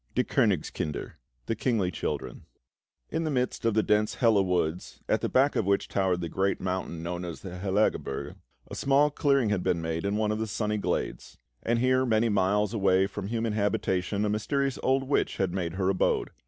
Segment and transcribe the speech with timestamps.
[0.15, 1.11] DIE KÖNIGSKINDER
[1.45, 2.47] (The Kingly Children)
[3.11, 6.27] In the midst of the dense Hella Woods, at the back of which towered the
[6.27, 8.33] great mountain known as the Hellagebirge,
[8.71, 12.29] a small clearing had been made in one of the sunny glades; and here, many
[12.29, 16.31] miles away from human habitation, a mysterious old witch had made her abode.